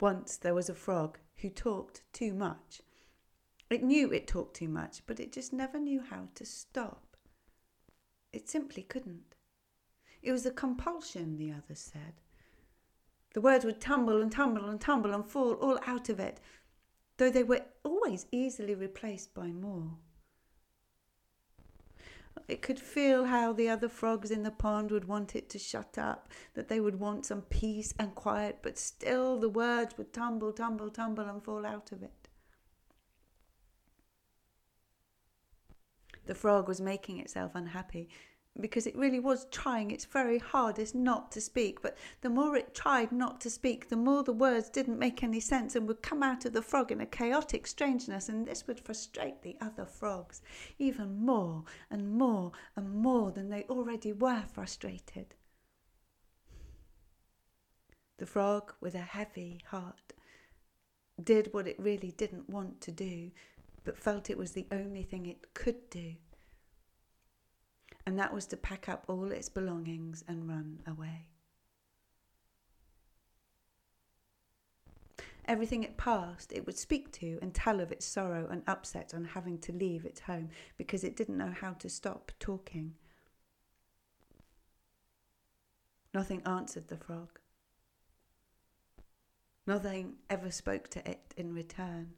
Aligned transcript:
Once 0.00 0.36
there 0.36 0.54
was 0.54 0.68
a 0.68 0.74
frog 0.74 1.18
who 1.36 1.48
talked 1.48 2.02
too 2.12 2.32
much. 2.32 2.80
It 3.70 3.82
knew 3.82 4.12
it 4.12 4.26
talked 4.26 4.56
too 4.56 4.68
much, 4.68 5.02
but 5.06 5.20
it 5.20 5.32
just 5.32 5.52
never 5.52 5.78
knew 5.78 6.00
how 6.00 6.28
to 6.34 6.44
stop. 6.44 7.16
It 8.32 8.48
simply 8.48 8.82
couldn't. 8.82 9.34
It 10.22 10.32
was 10.32 10.46
a 10.46 10.50
compulsion, 10.50 11.36
the 11.36 11.52
others 11.52 11.80
said. 11.80 12.14
The 13.34 13.40
words 13.40 13.64
would 13.64 13.80
tumble 13.80 14.22
and 14.22 14.30
tumble 14.30 14.68
and 14.68 14.80
tumble 14.80 15.12
and 15.12 15.26
fall 15.26 15.54
all 15.54 15.78
out 15.86 16.08
of 16.08 16.20
it, 16.20 16.40
though 17.16 17.30
they 17.30 17.42
were 17.42 17.64
always 17.82 18.26
easily 18.32 18.74
replaced 18.74 19.34
by 19.34 19.48
more. 19.48 19.98
It 22.46 22.62
could 22.62 22.78
feel 22.78 23.24
how 23.24 23.52
the 23.52 23.68
other 23.68 23.88
frogs 23.88 24.30
in 24.30 24.42
the 24.42 24.50
pond 24.50 24.90
would 24.90 25.06
want 25.06 25.34
it 25.34 25.48
to 25.50 25.58
shut 25.58 25.96
up, 25.96 26.28
that 26.54 26.68
they 26.68 26.80
would 26.80 27.00
want 27.00 27.24
some 27.26 27.42
peace 27.42 27.94
and 27.98 28.14
quiet, 28.14 28.58
but 28.62 28.78
still 28.78 29.38
the 29.38 29.48
words 29.48 29.96
would 29.96 30.12
tumble, 30.12 30.52
tumble, 30.52 30.90
tumble 30.90 31.28
and 31.28 31.42
fall 31.42 31.64
out 31.64 31.90
of 31.92 32.02
it. 32.02 32.28
The 36.26 36.34
frog 36.34 36.68
was 36.68 36.80
making 36.80 37.20
itself 37.20 37.52
unhappy 37.54 38.08
because 38.60 38.86
it 38.86 38.96
really 38.96 39.18
was 39.18 39.46
trying 39.50 39.90
its 39.90 40.04
very 40.04 40.38
hardest 40.38 40.94
not 40.94 41.32
to 41.32 41.40
speak. 41.40 41.82
But 41.82 41.96
the 42.20 42.30
more 42.30 42.56
it 42.56 42.74
tried 42.74 43.10
not 43.10 43.40
to 43.42 43.50
speak, 43.50 43.88
the 43.88 43.96
more 43.96 44.22
the 44.22 44.32
words 44.32 44.70
didn't 44.70 44.98
make 44.98 45.22
any 45.22 45.40
sense 45.40 45.74
and 45.74 45.88
would 45.88 46.02
come 46.02 46.22
out 46.22 46.44
of 46.44 46.52
the 46.52 46.62
frog 46.62 46.92
in 46.92 47.00
a 47.00 47.06
chaotic 47.06 47.66
strangeness, 47.66 48.28
and 48.28 48.46
this 48.46 48.66
would 48.66 48.78
frustrate 48.78 49.42
the 49.42 49.56
other 49.60 49.84
frogs 49.84 50.40
even 50.78 51.24
more 51.24 51.64
and 51.90 52.12
more 52.12 52.52
and 52.76 52.94
more 52.94 53.32
than 53.32 53.48
they 53.48 53.64
already 53.64 54.12
were 54.12 54.44
frustrated. 54.52 55.34
The 58.18 58.26
frog, 58.26 58.72
with 58.80 58.94
a 58.94 58.98
heavy 58.98 59.60
heart, 59.66 60.12
did 61.22 61.52
what 61.52 61.66
it 61.66 61.78
really 61.80 62.12
didn't 62.12 62.48
want 62.48 62.80
to 62.82 62.92
do, 62.92 63.32
but 63.82 63.98
felt 63.98 64.30
it 64.30 64.38
was 64.38 64.52
the 64.52 64.66
only 64.70 65.02
thing 65.02 65.26
it 65.26 65.52
could 65.54 65.90
do 65.90 66.14
and 68.06 68.18
that 68.18 68.32
was 68.32 68.46
to 68.46 68.56
pack 68.56 68.88
up 68.88 69.04
all 69.08 69.32
its 69.32 69.48
belongings 69.48 70.24
and 70.28 70.48
run 70.48 70.80
away. 70.86 71.26
Everything 75.46 75.82
it 75.82 75.98
passed, 75.98 76.52
it 76.52 76.64
would 76.64 76.78
speak 76.78 77.12
to 77.12 77.38
and 77.42 77.54
tell 77.54 77.80
of 77.80 77.92
its 77.92 78.06
sorrow 78.06 78.48
and 78.50 78.62
upset 78.66 79.12
on 79.12 79.24
having 79.24 79.58
to 79.58 79.72
leave 79.72 80.06
its 80.06 80.20
home 80.20 80.48
because 80.78 81.04
it 81.04 81.16
didn't 81.16 81.36
know 81.36 81.52
how 81.60 81.72
to 81.74 81.88
stop 81.90 82.32
talking. 82.38 82.94
Nothing 86.14 86.42
answered 86.46 86.88
the 86.88 86.96
frog. 86.96 87.40
Nothing 89.66 90.14
ever 90.30 90.50
spoke 90.50 90.88
to 90.90 91.10
it 91.10 91.34
in 91.36 91.54
return. 91.54 92.12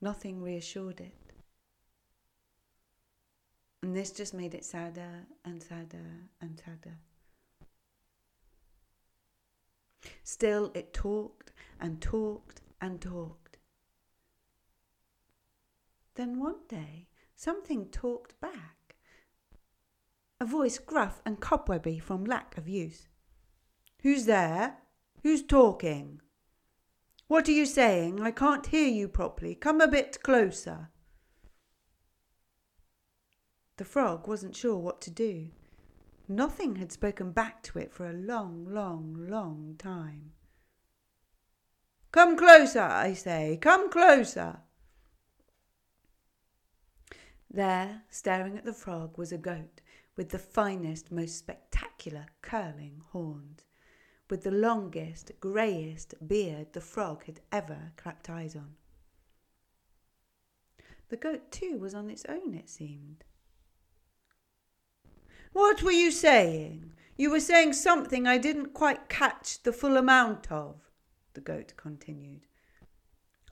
Nothing 0.00 0.42
reassured 0.42 1.00
it. 1.00 1.25
This 3.96 4.10
just 4.10 4.34
made 4.34 4.52
it 4.52 4.62
sadder 4.62 5.24
and 5.46 5.62
sadder 5.62 6.28
and 6.42 6.60
sadder. 6.62 6.98
Still, 10.22 10.70
it 10.74 10.92
talked 10.92 11.52
and 11.80 11.98
talked 11.98 12.60
and 12.78 13.00
talked. 13.00 13.56
Then 16.14 16.38
one 16.38 16.56
day, 16.68 17.08
something 17.36 17.86
talked 17.86 18.38
back. 18.38 18.96
A 20.42 20.44
voice 20.44 20.78
gruff 20.78 21.22
and 21.24 21.40
cobwebby 21.40 21.98
from 21.98 22.26
lack 22.26 22.58
of 22.58 22.68
use. 22.68 23.08
Who's 24.02 24.26
there? 24.26 24.76
Who's 25.22 25.42
talking? 25.42 26.20
What 27.28 27.48
are 27.48 27.52
you 27.52 27.64
saying? 27.64 28.20
I 28.20 28.30
can't 28.30 28.66
hear 28.66 28.88
you 28.88 29.08
properly. 29.08 29.54
Come 29.54 29.80
a 29.80 29.88
bit 29.88 30.22
closer. 30.22 30.90
The 33.76 33.84
frog 33.84 34.26
wasn't 34.26 34.56
sure 34.56 34.78
what 34.78 35.00
to 35.02 35.10
do. 35.10 35.50
Nothing 36.28 36.76
had 36.76 36.90
spoken 36.90 37.30
back 37.32 37.62
to 37.64 37.78
it 37.78 37.92
for 37.92 38.08
a 38.08 38.12
long, 38.12 38.66
long, 38.68 39.28
long 39.28 39.76
time. 39.78 40.32
Come 42.10 42.36
closer, 42.36 42.80
I 42.80 43.12
say, 43.12 43.58
come 43.60 43.90
closer. 43.90 44.60
There, 47.50 48.02
staring 48.08 48.56
at 48.56 48.64
the 48.64 48.72
frog, 48.72 49.18
was 49.18 49.30
a 49.30 49.38
goat 49.38 49.82
with 50.16 50.30
the 50.30 50.38
finest, 50.38 51.12
most 51.12 51.36
spectacular 51.36 52.26
curling 52.40 53.02
horns, 53.12 53.60
with 54.30 54.42
the 54.42 54.50
longest, 54.50 55.32
greyest 55.40 56.14
beard 56.26 56.72
the 56.72 56.80
frog 56.80 57.24
had 57.24 57.40
ever 57.52 57.92
clapped 57.96 58.30
eyes 58.30 58.56
on. 58.56 58.74
The 61.08 61.16
goat, 61.16 61.52
too, 61.52 61.78
was 61.78 61.94
on 61.94 62.10
its 62.10 62.24
own, 62.28 62.54
it 62.54 62.68
seemed. 62.68 63.24
What 65.56 65.82
were 65.82 65.90
you 65.90 66.10
saying? 66.10 66.92
You 67.16 67.30
were 67.30 67.40
saying 67.40 67.72
something 67.72 68.26
I 68.26 68.36
didn't 68.36 68.74
quite 68.74 69.08
catch 69.08 69.62
the 69.62 69.72
full 69.72 69.96
amount 69.96 70.52
of, 70.52 70.74
the 71.32 71.40
goat 71.40 71.72
continued. 71.78 72.42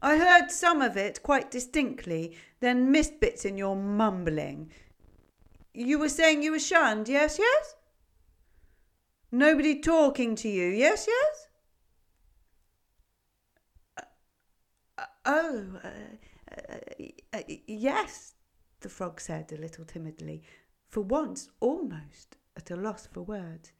I 0.03 0.19
heard 0.19 0.51
some 0.51 0.83
of 0.83 0.99
it 0.99 1.23
quite 1.23 1.51
distinctly, 1.51 2.37
then 2.61 2.93
missed 2.93 3.21
bits 3.21 3.47
in 3.47 3.57
your 3.57 3.75
mumbling. 3.75 4.71
You 5.73 5.99
were 5.99 6.11
saying 6.11 6.43
you 6.43 6.51
were 6.53 6.59
shunned, 6.59 7.09
yes, 7.09 7.39
yes? 7.39 7.75
Nobody 9.33 9.81
talking 9.81 10.37
to 10.37 10.49
you, 10.51 10.67
yes, 10.67 11.09
yes? 11.09 11.49
Uh, 13.97 14.03
uh, 14.99 15.07
oh, 15.25 15.65
uh, 15.83 16.75
uh 17.33 17.41
yes, 17.67 18.35
the 18.81 18.91
frog 18.91 19.23
said 19.23 19.51
a 19.53 19.57
little 19.57 19.87
timidly 19.87 20.43
for 20.95 21.01
once 21.01 21.49
almost 21.59 22.37
at 22.57 22.71
a 22.71 22.77
loss 22.77 23.09
for 23.09 23.21
words. 23.21 23.73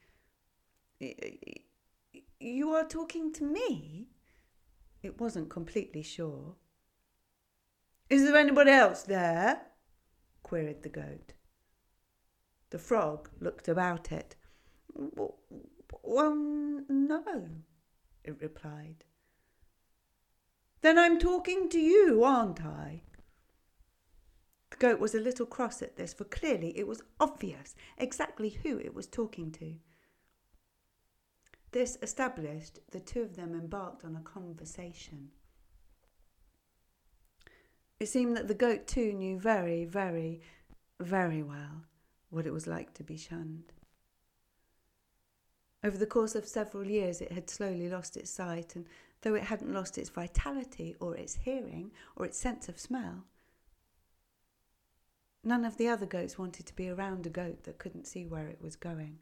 You 2.41 2.71
are 2.71 2.83
talking 2.83 3.33
to 3.35 3.45
me? 3.45 4.09
It 5.01 5.21
wasn't 5.21 5.49
completely 5.49 6.03
sure. 6.03 6.57
Is 8.11 8.25
there 8.25 8.37
anybody 8.37 8.73
else 8.73 9.05
there? 9.05 9.61
queried 10.43 10.83
the 10.83 10.89
goat. 10.89 11.35
The 12.71 12.81
frog 12.81 13.31
looked 13.39 13.69
about 13.69 14.11
it. 14.11 14.35
Well, 16.03 16.35
no, 16.89 17.49
it 18.25 18.43
replied. 18.43 19.05
Then 20.81 20.99
I'm 20.99 21.21
talking 21.21 21.69
to 21.69 21.79
you, 21.79 22.25
aren't 22.25 22.61
I? 22.61 23.03
The 24.75 24.89
goat 24.89 24.99
was 24.99 25.15
a 25.15 25.21
little 25.21 25.47
cross 25.47 25.83
at 25.83 25.95
this, 25.95 26.13
for 26.13 26.25
clearly 26.25 26.77
it 26.77 26.89
was 26.89 27.01
obvious 27.21 27.77
exactly 27.97 28.49
who 28.49 28.77
it 28.81 28.93
was 28.93 29.07
talking 29.07 29.53
to. 29.53 29.77
This 31.71 31.97
established, 32.03 32.81
the 32.91 32.99
two 32.99 33.23
of 33.23 33.37
them 33.37 33.55
embarked 33.55 34.05
on 34.05 34.17
a 34.17 34.21
conversation. 34.21 35.31
It 38.01 38.09
seemed 38.09 38.37
that 38.37 38.49
the 38.49 38.55
goat 38.55 38.89
too 38.89 39.13
knew 39.13 39.39
very, 39.39 39.85
very, 39.85 40.41
very 40.99 41.45
well 41.45 41.85
what 42.31 42.45
it 42.45 42.53
was 42.53 42.67
like 42.67 42.95
to 42.95 43.05
be 43.05 43.17
shunned. 43.17 43.73
Over 45.85 45.97
the 45.97 46.05
course 46.05 46.35
of 46.35 46.49
several 46.49 46.85
years, 46.85 47.21
it 47.21 47.31
had 47.31 47.49
slowly 47.49 47.89
lost 47.89 48.17
its 48.17 48.33
sight, 48.33 48.75
and 48.75 48.87
though 49.23 49.37
it 49.37 49.45
hadn't 49.45 49.73
lost 49.73 49.99
its 49.99 50.11
vitality 50.11 50.97
or 50.99 51.17
its 51.17 51.37
hearing 51.37 51.93
or 52.17 52.27
its 52.27 52.37
sense 52.39 52.69
of 52.69 52.81
smell, 52.81 53.25
None 55.45 55.67
of 55.67 55.77
the 55.77 55.89
other 55.89 56.07
goats 56.07 56.39
wanted 56.39 56.65
to 56.67 56.75
be 56.75 56.89
around 56.89 57.27
a 57.27 57.31
goat 57.31 57.65
that 57.65 57.79
couldn't 57.79 58.07
see 58.07 58.25
where 58.25 58.49
it 58.49 58.63
was 58.63 58.77
going. 58.77 59.21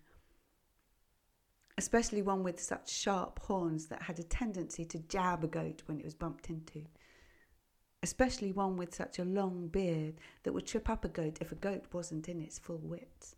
Especially 1.77 2.23
one 2.23 2.45
with 2.45 2.61
such 2.61 2.93
sharp 2.93 3.41
horns 3.41 3.87
that 3.87 4.03
had 4.03 4.21
a 4.21 4.23
tendency 4.23 4.85
to 4.85 5.01
jab 5.01 5.43
a 5.43 5.49
goat 5.49 5.83
when 5.87 5.99
it 5.99 6.05
was 6.05 6.15
bumped 6.15 6.49
into. 6.49 6.85
Especially 8.05 8.53
one 8.53 8.77
with 8.77 8.95
such 8.95 9.19
a 9.19 9.25
long 9.25 9.67
beard 9.67 10.15
that 10.45 10.53
would 10.53 10.67
trip 10.67 10.89
up 10.89 11.05
a 11.05 11.09
goat 11.09 11.39
if 11.41 11.51
a 11.51 11.57
goat 11.57 11.87
wasn't 11.93 12.29
in 12.29 12.41
its 12.41 12.59
full 12.59 12.81
width. 12.83 13.35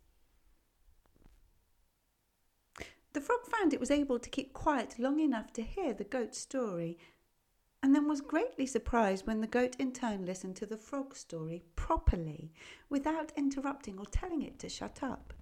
The 3.13 3.21
frog 3.21 3.45
found 3.47 3.73
it 3.73 3.79
was 3.79 3.91
able 3.91 4.19
to 4.19 4.29
keep 4.29 4.53
quiet 4.53 4.99
long 4.99 5.19
enough 5.19 5.53
to 5.53 5.63
hear 5.63 5.93
the 5.93 6.03
goat's 6.03 6.37
story 6.37 6.97
and 7.85 7.93
then 7.93 8.07
was 8.07 8.19
greatly 8.19 8.65
surprised 8.65 9.27
when 9.27 9.41
the 9.41 9.45
goat 9.45 9.75
in 9.77 9.91
turn 9.91 10.25
listened 10.25 10.55
to 10.55 10.65
the 10.65 10.75
frog 10.75 11.15
story 11.15 11.61
properly 11.75 12.51
without 12.89 13.31
interrupting 13.37 13.99
or 13.99 14.07
telling 14.07 14.41
it 14.41 14.57
to 14.57 14.67
shut 14.67 15.03
up. 15.03 15.35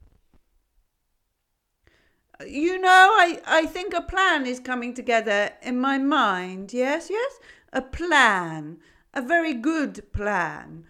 You 2.45 2.81
know, 2.81 3.11
I, 3.17 3.39
I 3.47 3.65
think 3.65 3.93
a 3.93 4.01
plan 4.01 4.45
is 4.45 4.59
coming 4.59 4.93
together 4.93 5.51
in 5.61 5.79
my 5.79 5.97
mind. 5.97 6.73
Yes, 6.73 7.09
yes? 7.09 7.39
A 7.71 7.81
plan. 7.81 8.79
A 9.13 9.21
very 9.21 9.53
good 9.53 10.11
plan. 10.11 10.83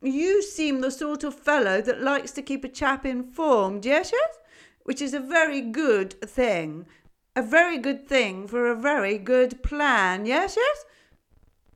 You 0.00 0.42
seem 0.42 0.80
the 0.80 0.90
sort 0.90 1.24
of 1.24 1.34
fellow 1.34 1.82
that 1.82 2.00
likes 2.00 2.30
to 2.32 2.42
keep 2.42 2.64
a 2.64 2.70
chap 2.70 3.04
informed. 3.04 3.84
Yes, 3.84 4.12
yes? 4.14 4.38
Which 4.84 5.02
is 5.02 5.12
a 5.12 5.20
very 5.20 5.60
good 5.60 6.18
thing. 6.22 6.86
A 7.36 7.42
very 7.42 7.78
good 7.78 8.08
thing 8.08 8.48
for 8.48 8.66
a 8.66 8.74
very 8.74 9.18
good 9.18 9.62
plan. 9.62 10.26
Yes, 10.26 10.56
yes? 10.56 10.84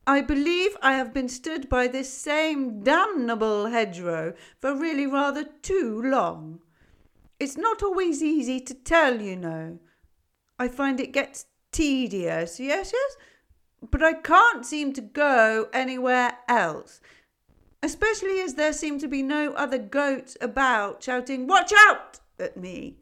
I 0.05 0.21
believe 0.21 0.75
I 0.81 0.93
have 0.93 1.13
been 1.13 1.29
stood 1.29 1.69
by 1.69 1.87
this 1.87 2.11
same 2.11 2.83
damnable 2.83 3.67
hedgerow 3.67 4.33
for 4.59 4.75
really 4.75 5.07
rather 5.07 5.45
too 5.61 6.01
long. 6.03 6.59
It's 7.39 7.57
not 7.57 7.81
always 7.81 8.21
easy 8.21 8.59
to 8.59 8.73
tell, 8.73 9.21
you 9.21 9.35
know. 9.35 9.79
I 10.57 10.67
find 10.67 10.99
it 10.99 11.13
gets 11.13 11.45
tedious, 11.71 12.59
yes, 12.59 12.91
yes? 12.91 13.15
But 13.89 14.03
I 14.03 14.13
can't 14.13 14.65
seem 14.65 14.91
to 14.93 15.01
go 15.01 15.69
anywhere 15.71 16.39
else 16.49 16.99
especially 17.83 18.39
as 18.41 18.53
there 18.53 18.73
seem 18.73 18.99
to 18.99 19.07
be 19.07 19.23
no 19.23 19.53
other 19.53 19.77
goats 19.77 20.37
about 20.39 21.03
shouting, 21.03 21.47
Watch 21.47 21.73
out! 21.87 22.19
at 22.39 22.57
me. 22.57 22.97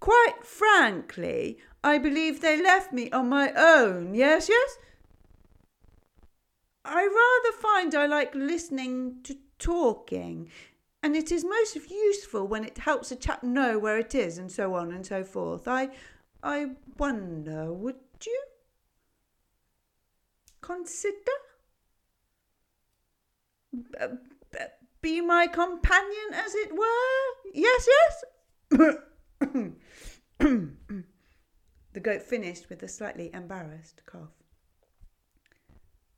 Quite 0.00 0.44
frankly, 0.44 1.58
I 1.84 1.98
believe 1.98 2.40
they 2.40 2.60
left 2.60 2.92
me 2.92 3.10
on 3.10 3.28
my 3.28 3.52
own. 3.52 4.14
Yes, 4.14 4.48
yes? 4.48 4.78
I 6.84 7.04
rather 7.06 7.56
find 7.58 7.94
I 7.94 8.06
like 8.06 8.34
listening 8.34 9.20
to 9.24 9.36
talking, 9.58 10.50
and 11.02 11.14
it 11.14 11.30
is 11.30 11.44
most 11.44 11.76
useful 11.90 12.46
when 12.46 12.64
it 12.64 12.78
helps 12.78 13.12
a 13.12 13.16
chap 13.16 13.42
know 13.42 13.78
where 13.78 13.98
it 13.98 14.14
is, 14.14 14.38
and 14.38 14.50
so 14.50 14.74
on 14.74 14.90
and 14.90 15.04
so 15.04 15.22
forth. 15.22 15.68
I, 15.68 15.90
I 16.42 16.70
wonder, 16.96 17.70
would 17.70 17.96
you 18.24 18.42
consider? 20.62 21.16
Uh, 24.00 24.08
be 25.02 25.20
my 25.20 25.46
companion, 25.46 26.32
as 26.32 26.54
it 26.54 26.74
were? 26.74 27.52
Yes, 27.52 27.86
yes. 28.72 28.94
the 29.40 29.76
goat 32.00 32.22
finished 32.22 32.68
with 32.68 32.82
a 32.82 32.88
slightly 32.88 33.30
embarrassed 33.32 34.02
cough. 34.06 34.34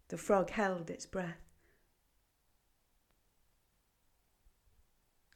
The 0.08 0.18
frog 0.18 0.50
held 0.50 0.90
its 0.90 1.06
breath. 1.06 1.40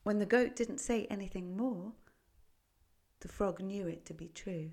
When 0.03 0.19
the 0.19 0.27
goat 0.27 0.55
didn't 0.55 0.79
say 0.79 1.07
anything 1.11 1.57
more, 1.57 1.93
the 3.21 3.29
frog 3.29 3.61
knew 3.61 3.87
it 3.87 4.05
to 4.07 4.15
be 4.15 4.29
true. 4.29 4.71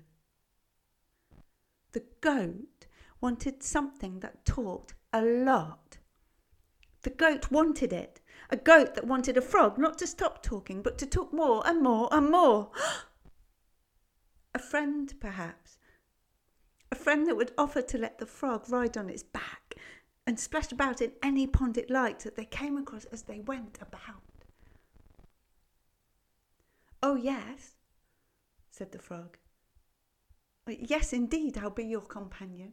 The 1.92 2.04
goat 2.20 2.86
wanted 3.20 3.62
something 3.62 4.20
that 4.20 4.44
talked 4.44 4.94
a 5.12 5.22
lot 5.22 5.98
the 7.04 7.10
goat 7.10 7.50
wanted 7.50 7.92
it. 7.92 8.20
A 8.50 8.56
goat 8.56 8.94
that 8.94 9.06
wanted 9.06 9.36
a 9.36 9.42
frog 9.42 9.78
not 9.78 9.96
to 9.98 10.06
stop 10.06 10.42
talking, 10.42 10.82
but 10.82 10.98
to 10.98 11.06
talk 11.06 11.32
more 11.32 11.66
and 11.66 11.82
more 11.82 12.08
and 12.10 12.30
more. 12.30 12.70
a 14.54 14.58
friend, 14.58 15.14
perhaps. 15.20 15.78
A 16.90 16.96
friend 16.96 17.26
that 17.26 17.36
would 17.36 17.52
offer 17.56 17.82
to 17.82 17.98
let 17.98 18.18
the 18.18 18.26
frog 18.26 18.68
ride 18.68 18.96
on 18.96 19.08
its 19.08 19.22
back 19.22 19.76
and 20.26 20.38
splash 20.38 20.72
about 20.72 21.00
in 21.00 21.12
any 21.22 21.46
pond 21.46 21.76
it 21.76 21.90
liked 21.90 22.24
that 22.24 22.36
they 22.36 22.44
came 22.44 22.76
across 22.76 23.04
as 23.06 23.22
they 23.22 23.40
went 23.40 23.78
about. 23.80 24.22
Oh, 27.02 27.16
yes, 27.16 27.76
said 28.70 28.92
the 28.92 28.98
frog. 28.98 29.36
Uh, 30.66 30.72
yes, 30.78 31.12
indeed, 31.12 31.58
I'll 31.58 31.70
be 31.70 31.84
your 31.84 32.00
companion. 32.00 32.72